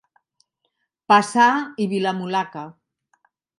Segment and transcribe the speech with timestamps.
[1.13, 1.45] Paçà
[1.85, 2.67] i Vilamulaca.